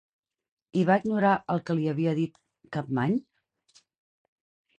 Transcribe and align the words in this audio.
I 0.83 0.85
va 0.89 0.95
ignorar 1.01 1.33
el 1.55 1.61
que 1.67 1.75
li 1.81 1.85
havia 1.91 2.15
dit 2.21 2.41
Campmany? 2.79 3.15